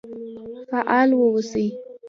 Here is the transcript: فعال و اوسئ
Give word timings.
فعال 0.69 1.09
و 1.15 1.19
اوسئ 1.29 1.69